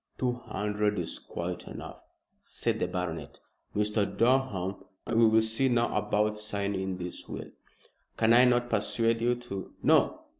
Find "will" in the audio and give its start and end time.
5.27-5.43, 7.29-7.51